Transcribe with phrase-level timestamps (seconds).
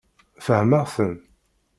[0.45, 1.13] Fehmeɣ-ten.